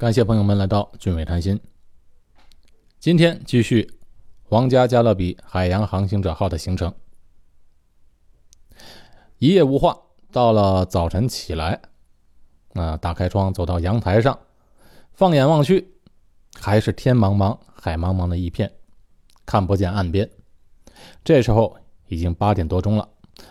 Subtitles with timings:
[0.00, 1.60] 感谢朋友们来到俊伟谈心。
[2.98, 3.98] 今天继续
[4.44, 6.94] 皇家加勒比海洋航行者号的行程。
[9.36, 9.94] 一夜无话，
[10.32, 11.82] 到了早晨起来，
[12.72, 14.38] 啊，打开窗走到阳台上，
[15.12, 15.92] 放眼望去，
[16.58, 18.72] 还是天茫茫、海茫茫的一片，
[19.44, 20.30] 看不见岸边。
[21.22, 21.76] 这时候
[22.08, 23.06] 已经八点多钟了，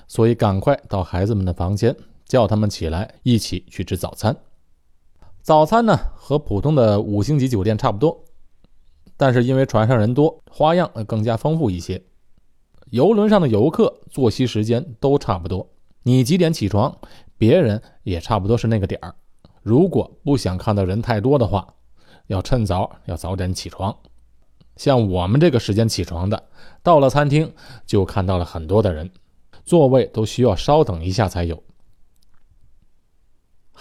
[0.07, 1.95] 所以赶快到孩子们的房间，
[2.25, 4.35] 叫他们起来，一起去吃早餐。
[5.41, 8.23] 早餐呢，和普通的五星级酒店差不多，
[9.17, 12.01] 但是因为船上人多，花样更加丰富一些。
[12.91, 15.67] 游轮上的游客作息时间都差不多，
[16.03, 16.95] 你几点起床，
[17.37, 19.15] 别人也差不多是那个点儿。
[19.63, 21.75] 如果不想看到人太多的话，
[22.27, 23.95] 要趁早，要早点起床。
[24.75, 26.43] 像我们这个时间起床的，
[26.83, 27.51] 到了餐厅
[27.85, 29.09] 就看到了很多的人，
[29.63, 31.63] 座位都需要稍等一下才有。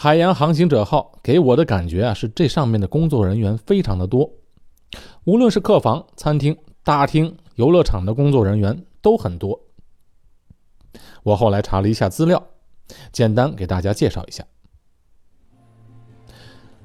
[0.01, 4.30] 海洋航行者号给我的感觉啊，是这上面的工作人员非常的多，
[5.24, 9.60] 无论是客房、餐厅、大厅、游乐场的工作人员都很多。
[11.24, 12.40] 我后来查了一下资料，
[13.10, 14.45] 简单给大家介绍一下：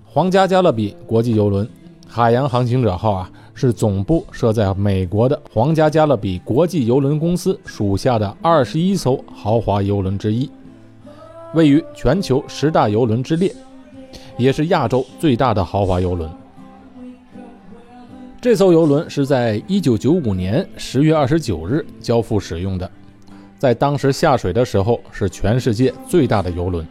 [0.04, 1.70] 皇家加勒比国际游轮
[2.08, 10.50] 海洋航行者号啊，是总部设在美国的皇家加勒比国际游轮公司属下的二十一艘豪华游轮之一。
[11.54, 13.54] 位于全球十大游轮之列，
[14.38, 16.30] 也是亚洲最大的豪华游轮。
[18.42, 22.90] 这艘游轮是在1995年10月29日交付使用的，
[23.58, 26.86] 在当时下水的时候是全世界最大的游轮。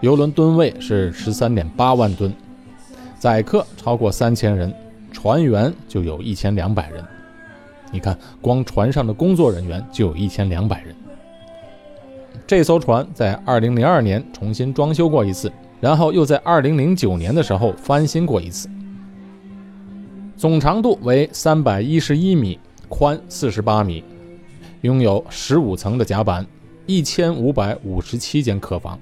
[0.00, 2.32] 游轮吨位是13.8万吨，
[3.18, 4.74] 载客超过3000人，
[5.12, 7.04] 船员就有一千两百人。
[7.90, 10.96] 你看，光船上的工作人员就有一千两百人。
[12.46, 18.68] 这艘船在2002年重新装修过一次，然后又在2009年的时候翻新过一次。
[20.36, 24.04] 总长度为311米，宽48米，
[24.80, 26.44] 拥有15层的甲板
[26.88, 28.98] ，1557间客房。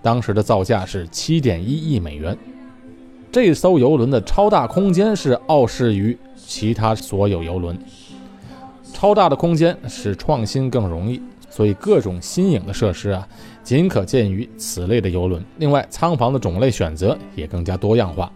[0.00, 2.36] 当时的造价是7.1亿美元。
[3.30, 7.78] 这艘游轮的超大空间是傲视于其他所有游轮。
[8.92, 11.22] 超大的空间使创新更容易。
[11.52, 13.28] 所以各种新颖的设施啊，
[13.62, 15.44] 仅可见于此类的游轮。
[15.58, 18.32] 另外，舱房的种类选择也更加多样化。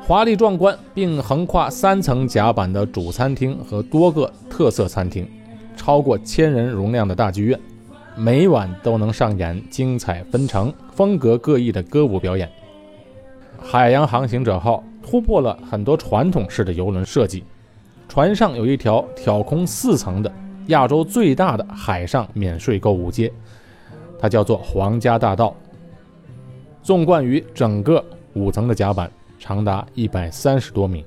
[0.00, 5.28] 华丽壮观并横跨三层甲板的主餐厅和多个特色餐厅，
[5.76, 7.58] 超过千人容量的大剧院，
[8.14, 12.48] 每晚都能上演精彩纷呈、风格各异的歌舞表演。
[13.60, 17.42] 海洋航行者号突破了很多传统式的游轮设计，
[18.08, 20.30] 船上有一条挑空四层的。
[20.68, 23.30] 亚洲最大的海上免税购物街，
[24.18, 25.54] 它叫做皇家大道。
[26.82, 28.04] 纵贯于整个
[28.34, 31.04] 五层的甲板，长达一百三十多米。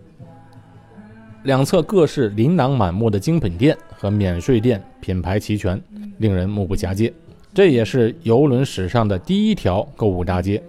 [1.43, 5.81] 两侧各式琳琅满目的精品店和免税店，品牌齐全，
[6.17, 7.13] 令人目不暇接。
[7.53, 10.61] 这也是游轮史上的第一条购物大街。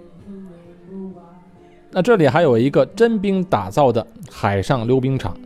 [1.90, 5.36] 那这里还有一个真冰打造的海上溜冰场，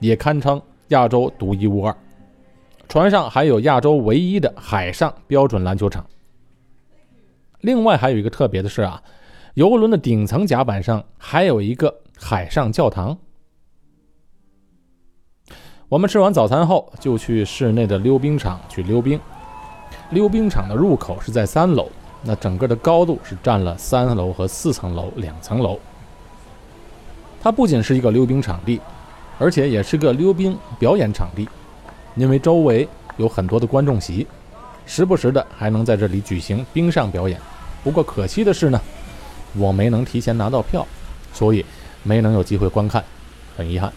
[0.00, 1.94] 也堪称亚洲独一无二。
[2.88, 6.06] 船上还有亚洲唯一的海上标准篮球场。
[7.60, 9.02] 另外还有一个特别的是啊，
[9.54, 13.18] 游轮的顶层甲板上还有一个海上教堂。
[15.90, 19.20] 我们吃完早餐后，就去室内的溜冰场去溜冰。
[20.10, 21.90] 溜冰场的入口是在三楼，
[22.22, 25.78] 那整个的高度是占了三楼和四层楼两层楼。
[27.42, 28.80] 它不仅是一个溜冰场地，
[29.38, 31.46] 而且也是个溜冰表演场地。
[32.18, 32.86] 因为周围
[33.16, 34.26] 有很多的观众席，
[34.84, 37.40] 时不时的还能在这里举行冰上表演。
[37.84, 38.80] 不过可惜的是呢，
[39.54, 40.84] 我没能提前拿到票，
[41.32, 41.64] 所以
[42.02, 43.02] 没能有机会观看，
[43.56, 43.92] 很遗憾。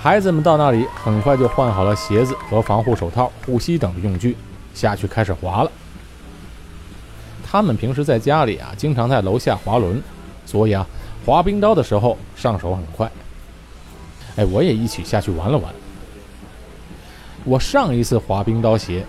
[0.00, 4.34] 孩子们到那里很快就换好了鞋子和防护手套、护膝等的用具，
[4.72, 5.70] 下去开始滑了。
[7.44, 10.02] 他们平时在家里啊，经常在楼下滑轮，
[10.46, 10.86] 所以啊，
[11.26, 13.10] 滑冰刀的时候上手很快。
[14.36, 15.70] 哎，我也一起下去玩了玩。
[17.44, 19.04] 我上一次滑冰刀鞋，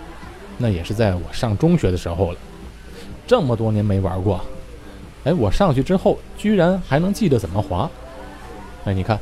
[0.58, 2.38] 那也是在我上中学的时候了。
[3.26, 4.40] 这么多年没玩过，
[5.24, 7.88] 哎，我上去之后居然还能记得怎么滑。
[8.84, 9.18] 哎，你看，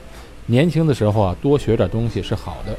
[0.46, 2.74] 年轻的时候啊，多学点东西是好的，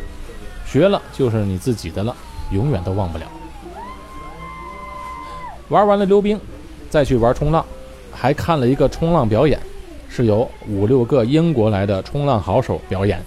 [0.65, 2.15] 学了就是你自己的了，
[2.51, 3.25] 永远都忘不了。
[5.69, 6.39] 玩完了溜冰，
[6.89, 7.65] 再去玩冲浪，
[8.11, 9.59] 还看了一个冲浪表演，
[10.09, 13.21] 是由五六个英国来的冲浪好手表演。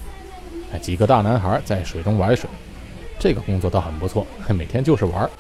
[0.72, 2.50] 哎，几个大男孩在水中玩水。
[3.24, 5.30] 这个工作倒很不错每天就是玩儿。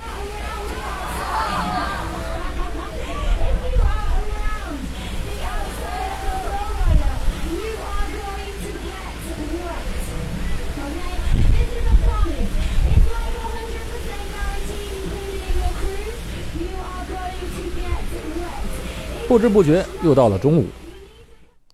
[19.28, 20.64] 不知不觉又到了中午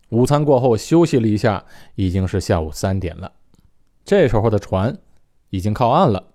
[0.09, 1.65] 午餐过后休息了一下
[1.95, 3.31] 已经是下午三点了。
[4.05, 4.99] 这时候的船
[5.51, 6.33] 已经靠岸了，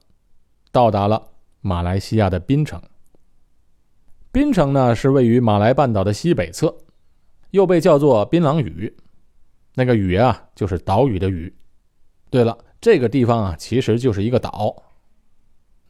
[0.71, 2.81] 到达了马来西亚的槟城。
[4.31, 6.75] 槟城呢是位于马来半岛的西北侧，
[7.51, 8.95] 又被叫做槟榔屿。
[9.73, 11.53] 那个屿啊，就是岛屿的屿。
[12.29, 14.75] 对了，这个地方啊，其实就是一个岛。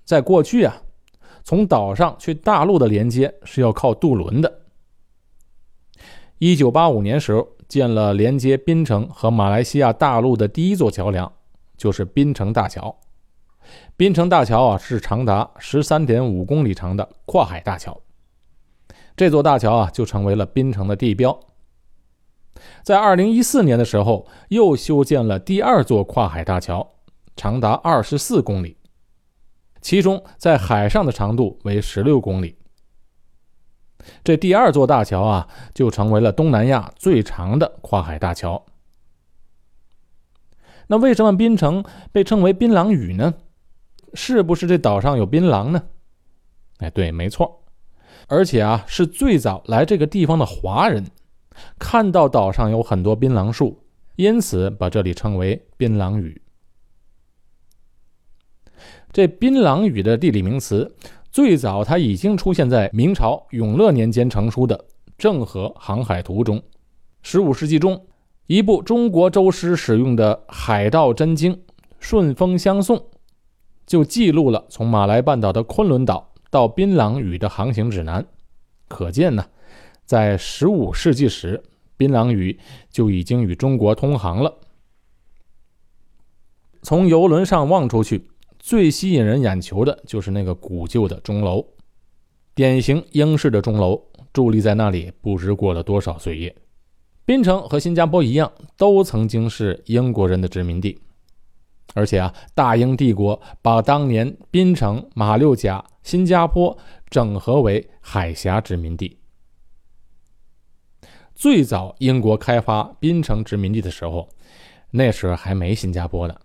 [0.04, 0.82] 在过去啊，
[1.44, 4.62] 从岛上去大陆的连接是要靠渡轮的。
[6.38, 7.50] 一九八五年时候。
[7.68, 11.34] 建了连接槟城和马来西亚大陆的第一座桥梁，
[11.76, 12.96] 就是槟城大桥。
[13.98, 18.02] 槟城大桥啊，是长达十三点五公里长的跨海大桥。
[19.16, 21.40] 这座大桥啊，就成为了槟城的地标。
[22.84, 26.96] 在二零一四年的时候，又修建了第二座跨海大桥，
[27.36, 28.78] 长达二十四公里，
[29.82, 32.58] 其中在海上的长度为十六公里。
[34.24, 38.66] 这第二座大桥啊，就成为了东南亚最长的跨海大桥。
[40.88, 43.34] 那为什么槟城被称为槟榔屿呢？
[44.16, 45.84] 是不是这岛上有槟榔呢？
[46.78, 47.64] 哎，对，没错。
[48.28, 51.06] 而且啊，是最早来这个地方的华人
[51.78, 53.84] 看到岛上有很多槟榔树，
[54.16, 56.42] 因此把这里称为槟榔屿。
[59.12, 60.96] 这槟榔屿的地理名词。
[61.32, 64.78] 最早，它已经出现在明朝永乐年间成书的
[65.18, 66.64] 《郑和航海图》中。
[67.24, 68.08] 十五世纪中，
[68.48, 71.54] 一部中国舟师使用的海盗真经
[72.00, 72.98] 《顺风相送》
[73.86, 78.26] 就记录了从马来半岛的昆仑岛到槟榔屿的航行指南。
[78.88, 79.46] 可见呢，
[80.06, 81.64] 在十五世纪时，
[81.98, 82.60] 槟榔屿
[82.90, 84.54] 就已经与中国通航了。
[86.82, 88.30] 从游轮上望出去。
[88.68, 91.64] 最吸引人眼球的就是那个古旧的钟楼，
[92.56, 94.02] 典型英式的钟楼，
[94.34, 96.56] 伫立在那里，不知过了多少岁月。
[97.26, 101.00] 槟城和新加坡一样，都曾经是英国人的殖民地，
[101.94, 106.78] 而且啊，大英帝国把当年槟城、马六甲、新加坡
[107.10, 109.20] 整合为海峡殖民地。
[111.34, 114.28] 最早英国开发槟城殖民地的时候，
[114.92, 116.36] 那时候还没新加坡呢。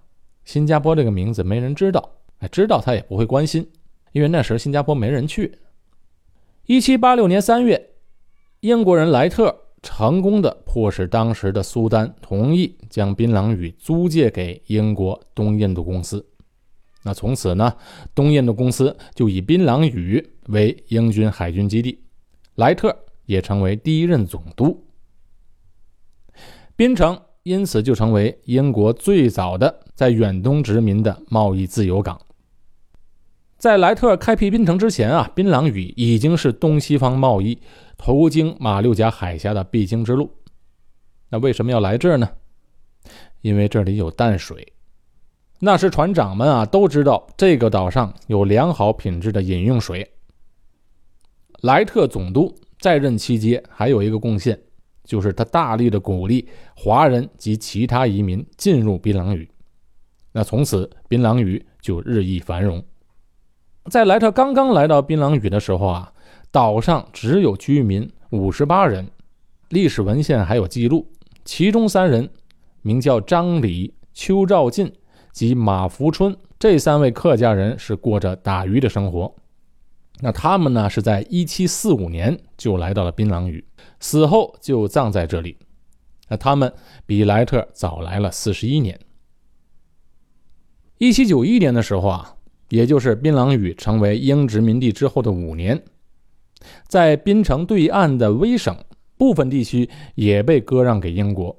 [0.44, 2.10] 新加坡这个名字没人知道，
[2.50, 3.70] 知道他也不会关心，
[4.12, 5.58] 因为那时候新加坡没人去。
[6.66, 7.90] 一七八六年三月，
[8.60, 16.24] 英国人莱特成功的迫使当时的苏丹同意将槟榔屿租借给英国东印度公司。
[17.02, 17.74] 那从此呢，
[18.14, 21.98] 东印度公司就以槟榔屿为英军海军基地，
[22.56, 22.94] 莱特
[23.26, 24.84] 也成为第一任总督。
[26.76, 27.20] 槟城。
[27.42, 32.20] 因此，就成为英国最早的在远东殖民的贸易自由港。
[33.60, 37.60] 在莱特开辟槟城之前啊，槟榔屿已经是东西方贸易
[37.98, 40.32] 途经马六甲海峡的必经之路。
[41.28, 42.26] 那为什么要来这儿呢？
[43.42, 44.72] 因为这里有淡水。
[45.58, 50.10] 那时船长们啊都知道这个岛上有良好品质的饮用水。
[51.60, 54.58] 莱特总督在任期间还有一个贡献。
[55.04, 59.50] 就是他大力的鼓励华人及其他移民进入槟榔屿，
[60.30, 62.82] 那从此槟榔屿就日益繁荣。
[63.90, 66.12] 在莱特刚刚来到槟榔屿的时候啊，
[66.52, 69.10] 岛上只有居民五十八人，
[69.68, 71.10] 历史文献还有记录，
[71.44, 72.30] 其中三人
[72.82, 74.92] 名叫张礼、邱兆进
[75.32, 79.34] 及马福春，这三位客家人是过着打鱼的生活。
[80.20, 83.64] 那他们呢，是在一七四五年就来到了槟榔屿。
[83.98, 85.56] 死后就葬在这里。
[86.28, 86.72] 那他们
[87.06, 89.00] 比莱特早来了四十一年。
[90.98, 92.36] 一七九一年的时候啊，
[92.70, 95.80] 也就是槟榔屿成为英殖民地之后的五年，
[96.88, 98.76] 在槟城对岸的威省
[99.16, 101.54] 部分地区也被割让给英国。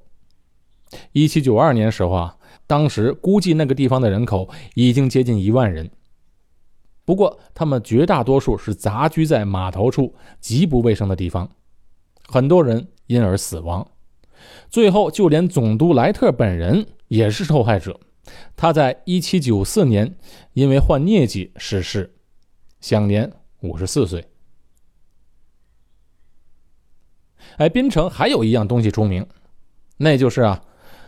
[1.12, 5.90] 一七九二年时候啊，当时估计那个地方的人口已经接近一万人，
[7.06, 11.50] 不过他们绝大多数是杂居在码头处极不卫生的地方。
[12.28, 13.86] 很多人因而死亡，
[14.70, 18.00] 最后就连总督莱特本人也是受害者。
[18.56, 20.16] 他在1794年
[20.54, 22.16] 因为患疟疾逝世，
[22.80, 24.28] 享年54岁。
[27.58, 29.28] 哎，槟城还有一样东西出名，
[29.98, 30.64] 那就是啊，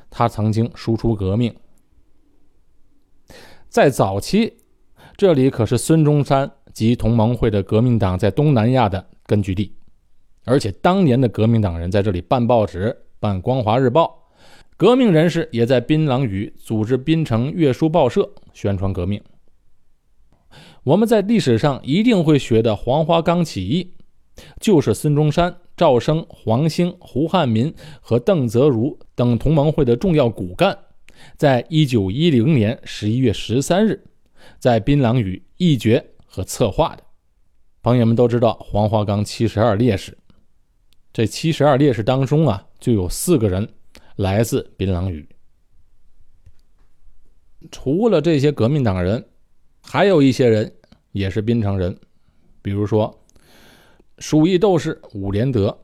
[0.09, 1.55] 他曾经输出革命。
[3.69, 4.57] 在早期，
[5.15, 9.75] 这里可是孙中山及同盟会的革命党在东南亚的根据地。
[10.45, 14.05] 而且当年的革命党人在这里办报纸，办《光华日报》，
[14.75, 19.21] 革命人士也在槟榔屿组织槟城月书报社宣传革命。
[20.83, 23.93] 我们在历史上一定会学的黄花岗起义，
[24.59, 30.77] 就是孙中山赵升、黄兴、胡汉民和邓泽如等同盟会的重要骨干，
[31.37, 34.03] 在一九一零年十一月十三日，
[34.59, 37.03] 在槟榔屿议决和策划的。
[37.81, 40.17] 朋友们都知道黄花岗七十二烈士，
[41.13, 43.69] 这七十二烈士当中啊，就有四个人
[44.15, 45.27] 来自槟榔屿。
[47.71, 49.25] 除了这些革命党人，
[49.81, 50.73] 还有一些人
[51.11, 51.97] 也是槟城人，
[52.61, 53.19] 比如说。
[54.19, 55.75] 鼠疫斗士伍连德，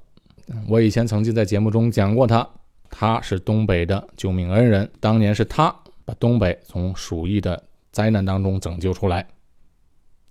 [0.67, 2.47] 我以前曾经在节目中讲过他，
[2.89, 9.27] 他是东北的救命恩人，当年是他把东北从鼠疫的灾难当中拯救出来。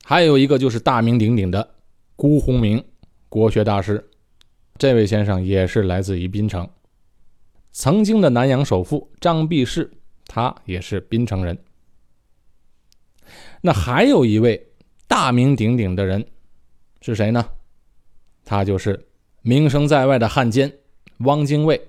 [0.04, 1.68] 还有一个就是大名鼎鼎的
[2.14, 2.82] 辜鸿铭，
[3.28, 4.08] 国学大师，
[4.78, 6.66] 这位先生也是来自于槟城。
[7.72, 9.90] 曾经的南洋首富张弼士，
[10.26, 11.58] 他也是槟城人。
[13.60, 14.72] 那还有一位
[15.06, 16.26] 大名鼎鼎的人
[17.00, 17.48] 是谁呢？
[18.44, 19.08] 他就是
[19.42, 20.72] 名声在外的汉奸
[21.18, 21.80] 汪精卫，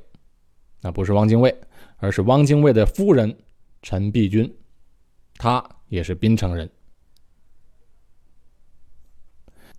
[0.81, 1.55] 那不是汪精卫，
[1.98, 3.38] 而是汪精卫的夫人
[3.81, 4.53] 陈璧君，
[5.38, 6.69] 他也是槟城人。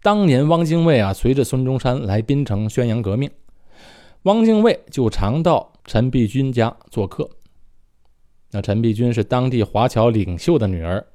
[0.02, 3.30] 当年汪精卫啊，随着孙中山来槟城宣扬革命，
[4.24, 7.28] 汪精卫就常到陈璧君家做客。
[8.50, 11.06] 那陈璧君是当地华侨领袖的女儿，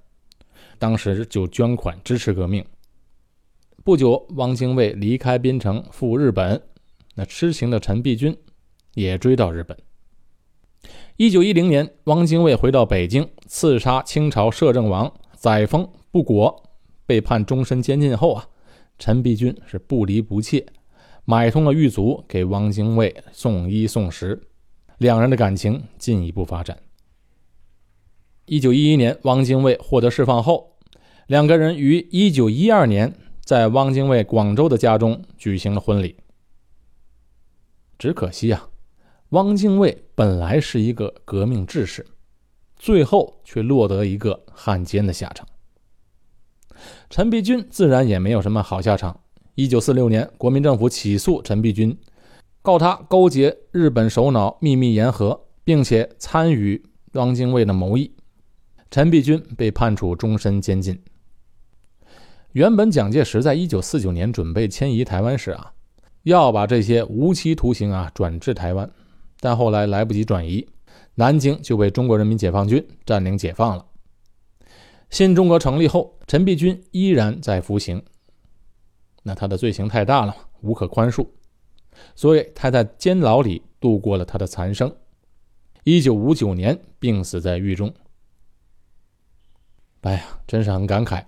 [0.80, 2.66] 当时就捐款支持革命。
[3.84, 6.60] 不久，汪精卫离开槟城赴日本，
[7.14, 8.36] 那痴情的陈璧君
[8.96, 9.78] 也追到日本。
[11.18, 16.64] 一九一零年，汪精卫回到北京，刺杀清朝摄政王，载沣不果，
[17.06, 18.48] 被判终身监禁后啊，
[18.98, 20.66] 陈璧君是不离不弃，
[21.25, 24.41] 买通了狱卒给汪精卫送衣送食，
[24.98, 26.77] 两人的感情进一步发展。
[28.46, 30.77] 一九一一年，汪精卫获得释放后，
[31.27, 33.13] 两个人于一九一二年。
[33.46, 36.17] 在汪精卫广州的家中举行了婚礼。
[38.00, 38.70] 只可惜啊，
[39.29, 42.08] 汪精卫本来是一个革命志士，
[42.75, 45.48] 最后却落得一个汉奸的下场。
[47.08, 49.20] 陈璧君自然也没有什么好下场。
[49.56, 51.98] 一九四六年，国民政府起诉陈璧君，
[52.62, 56.84] 告他勾结日本首脑秘密言和，并且参与
[57.14, 58.12] 汪精卫的谋议。
[58.92, 61.02] 陈璧君被判处终身监禁。
[62.52, 65.72] 原本蒋介石在一九四九年准备迁移台湾时啊，
[66.24, 68.92] 要把这些无期徒刑啊转至台湾，
[69.40, 70.68] 但后来来不及转移，
[71.16, 73.86] 南京就被中国人民解放军占领解放了。
[75.10, 78.04] 新中国成立后，陈璧君依然在服刑，
[79.27, 81.27] 那他的罪行太大了，无可宽恕，
[82.13, 84.96] 所以他在监牢里度过了他的残生。
[85.84, 87.91] 一九五九年病死在狱中。
[90.01, 91.25] 哎呀，真是很感慨。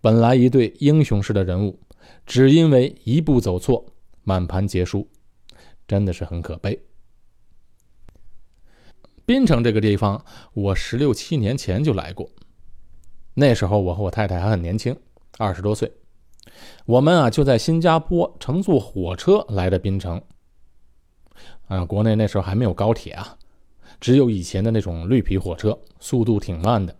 [0.00, 1.78] 本来一对英雄式的人物，
[2.26, 3.86] 只因为一步走错，
[4.24, 5.08] 满盘皆输，
[5.86, 6.82] 真的是很可悲。
[9.24, 12.28] 槟城这个地方，我十六七年前就来过，
[13.34, 14.96] 那时候我和我太太还很年轻，
[15.38, 15.92] 二十多岁。
[16.84, 20.22] 我们啊就在新加坡乘坐火车来的槟城。
[21.68, 23.36] 啊，国内那时候还没有高铁啊，
[24.00, 26.94] 只有以前的那种绿皮火车，速度挺慢的。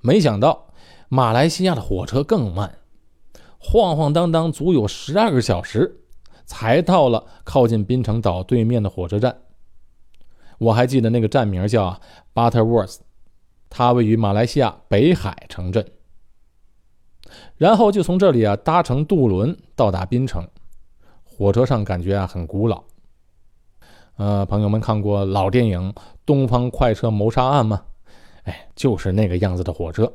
[0.00, 0.68] 没想到。
[1.14, 2.78] 马来西亚的火车更慢，
[3.58, 6.00] 晃晃荡荡足有十二个小时，
[6.46, 9.36] 才到了靠近槟城岛对面的火车站。
[10.56, 12.00] 我还记得那个站名叫
[12.32, 13.00] Butterworth，
[13.68, 15.86] 它位于马来西亚北海城镇。
[17.56, 20.46] 然后就从这里啊搭乘渡轮到达槟城。
[21.24, 22.82] 火车上感觉啊很古老。
[24.16, 25.92] 呃，朋友们看过老电影
[26.26, 27.82] 《东方快车谋杀案》吗？
[28.44, 30.12] 哎，就是那个样子的火车。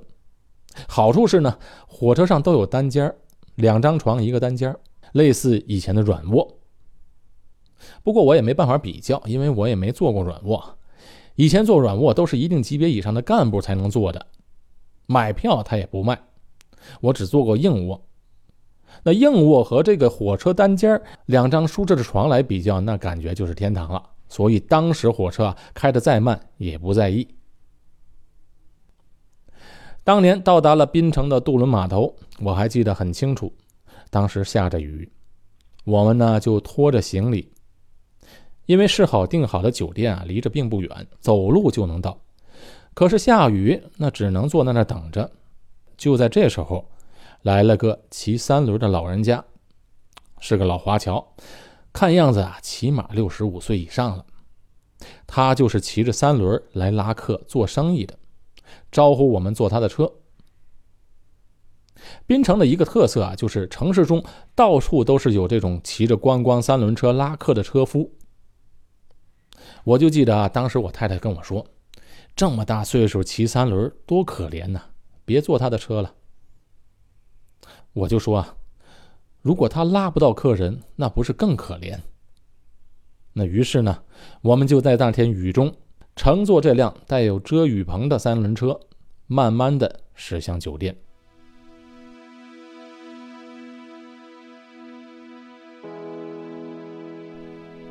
[0.88, 1.58] 好处是呢，
[1.88, 3.14] 火车上都有单间
[3.56, 4.76] 两张床一个单间
[5.14, 6.60] 类似以前的软卧。
[8.04, 10.78] 不过我也没办法比较，因为我也没坐过软卧。
[11.36, 14.28] 以前坐软卧都是一定级别以上的干部才能坐的，
[15.08, 16.20] 买票他也不卖。
[17.02, 18.02] 我只坐过硬卧。
[19.04, 24.02] 那硬卧和这个火车单间两张舒适的床来比较，那感觉就是天堂了。
[24.28, 27.28] 所以当时火车啊开得再慢也不在意。
[30.04, 33.54] 当年到达了槟城的渡轮码头，我还记得很清楚。
[34.10, 35.10] 当时下着雨，
[35.84, 37.52] 我们呢就拖着行李，
[38.66, 42.18] 因为是好订好的酒店啊，离着并不远，走路就能到。
[42.94, 45.30] 可是下雨，那只能坐在那等着。
[45.98, 46.90] 就在这时候，
[47.42, 49.44] 来了个骑三轮的老人家，
[50.40, 51.34] 是个老华侨，
[51.92, 54.26] 看样子啊，起码六十五岁以上了。
[55.26, 58.18] 他就是骑着三轮来拉客做生意的。
[58.92, 60.12] 招呼我们坐他的车。
[62.26, 64.24] 槟城的一个特色啊，就是城市中
[64.54, 68.14] 到处都是有这种骑着观光三轮车拉客的车夫。
[69.84, 71.66] 我就记得啊，当时我太太跟我说
[72.36, 74.82] ：“这么大岁数骑三轮多可怜呐，
[75.28, 76.16] 别坐他的车了。”
[77.92, 78.56] 我就说啊，
[79.42, 82.00] 如果他拉不到客人，那不是更可怜？
[83.34, 84.04] 那于是呢，
[84.42, 85.76] 我们就在那天雨中
[86.16, 88.80] 乘坐这辆带有遮雨棚的三轮车，
[89.26, 90.96] 慢慢的驶向酒店。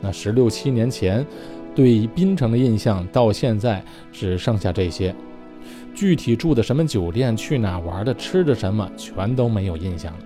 [0.00, 1.26] 那十六七年前，
[1.74, 5.14] 对槟城的印象到现在只剩下这些。
[5.96, 10.18] 具体住的什么酒店，去哪玩的，吃的什么，全都没有印象了。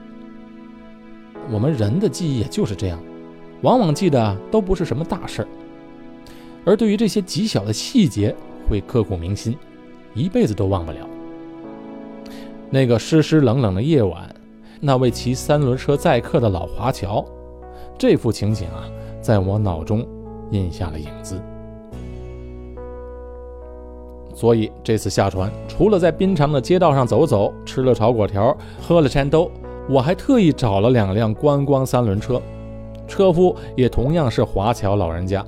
[1.49, 2.99] 我们人的记忆也就是这样，
[3.63, 5.49] 往往记得都不是什么大事儿，
[6.65, 8.35] 而对于这些极小的细节，
[8.69, 9.57] 会刻骨铭心，
[10.13, 11.09] 一辈子都忘不了。
[12.69, 14.29] 那个湿湿冷冷的夜晚，
[14.81, 17.25] 那位骑三轮车载客的老华侨，
[17.97, 20.05] 这幅情景啊，在我脑中
[20.51, 21.41] 印下了影子。
[24.41, 29.51] 所以这次下船，除了在滨城的街道上走走，吃了炒粿条，喝了山豆，
[29.87, 32.41] 我还特意找了两辆观光三轮车，
[33.07, 35.45] 车夫也同样是华侨老人家。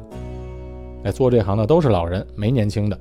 [1.05, 2.99] 哎，做这行的都是老人，没年轻的。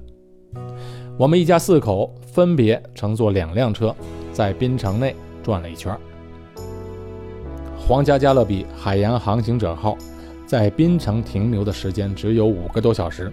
[1.17, 3.93] 我们一家四口分别乘坐两辆车，
[4.31, 5.93] 在滨城内转了一圈。
[7.85, 9.97] 皇家加勒比海洋航行者号
[10.45, 13.29] 在滨城停留的时间只有五个多小时。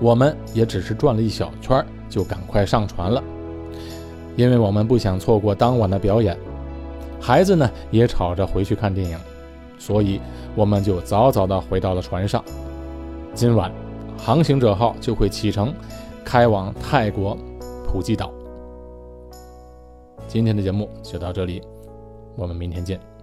[0.00, 3.22] 我们也只是转了一小圈，就赶快上船了，
[4.36, 6.36] 因为我们不想错过当晚的表演。
[7.20, 9.18] 孩子呢也吵着回去看电影，
[9.78, 10.20] 所以
[10.54, 12.44] 我们就早早的回到了船上。
[13.32, 13.72] 今晚，
[14.18, 15.72] 航行者号就会启程，
[16.24, 17.36] 开往泰国
[17.86, 18.30] 普吉岛。
[20.26, 21.62] 今天的节目就到这里，
[22.36, 23.13] 我们明天见。